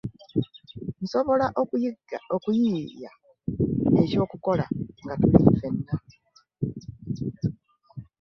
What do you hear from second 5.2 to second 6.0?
tuli ffena.